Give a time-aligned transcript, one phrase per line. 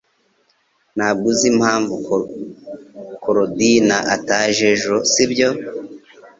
[0.95, 1.93] Ntabwo uzi impamvu
[3.23, 5.49] Korodina ataje ejo sibyo